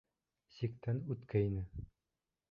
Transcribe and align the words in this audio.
Сиктән 0.53 1.01
үткәйне. 1.15 1.65